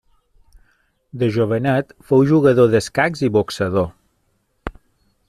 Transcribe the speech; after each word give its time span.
De 1.23 1.27
jovenet 1.35 1.93
fou 2.11 2.25
jugador 2.31 2.71
d'escacs 2.73 3.21
i 3.29 3.33
boxador. 3.39 3.89